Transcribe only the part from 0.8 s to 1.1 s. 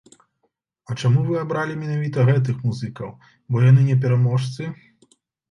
А